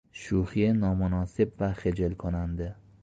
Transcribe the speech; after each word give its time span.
شوخی 0.11 0.73
نامناسب 0.73 1.49
و 1.59 1.73
خجل 1.73 2.13
کننده 2.13 2.75